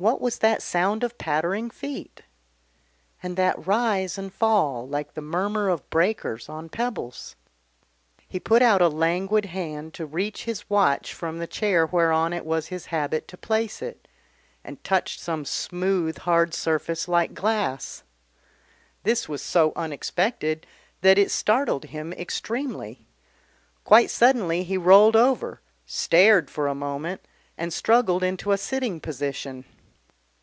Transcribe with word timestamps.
What 0.00 0.20
was 0.20 0.38
that 0.38 0.62
sound 0.62 1.02
of 1.02 1.18
pattering 1.18 1.70
feet? 1.70 2.22
And 3.20 3.36
that 3.36 3.66
rise 3.66 4.16
and 4.16 4.32
fall, 4.32 4.86
like 4.86 5.14
the 5.14 5.20
murmur 5.20 5.68
of 5.68 5.90
breakers 5.90 6.48
on 6.48 6.68
pebbles? 6.68 7.34
He 8.28 8.38
put 8.38 8.62
out 8.62 8.80
a 8.80 8.86
languid 8.86 9.46
hand 9.46 9.92
to 9.94 10.06
reach 10.06 10.44
his 10.44 10.70
watch 10.70 11.12
from 11.12 11.38
the 11.40 11.48
chair 11.48 11.84
whereon 11.84 12.32
it 12.32 12.46
was 12.46 12.68
his 12.68 12.86
habit 12.86 13.26
to 13.26 13.36
place 13.36 13.82
it, 13.82 14.06
and 14.62 14.84
touched 14.84 15.18
some 15.18 15.44
smooth 15.44 16.18
hard 16.18 16.54
surface 16.54 17.08
like 17.08 17.34
glass. 17.34 18.04
This 19.02 19.28
was 19.28 19.42
so 19.42 19.72
unexpected 19.74 20.64
that 21.00 21.18
it 21.18 21.32
startled 21.32 21.86
him 21.86 22.12
extremely. 22.12 23.04
Quite 23.82 24.10
suddenly 24.12 24.62
he 24.62 24.76
rolled 24.78 25.16
over, 25.16 25.60
stared 25.86 26.48
for 26.52 26.68
a 26.68 26.72
moment, 26.76 27.20
and 27.56 27.72
struggled 27.74 28.22
into 28.22 28.52
a 28.52 28.56
sitting 28.58 29.00
position. 29.00 29.64